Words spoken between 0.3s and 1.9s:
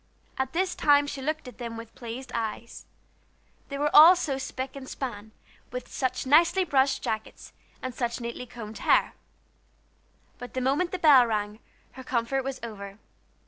At this time she looked at them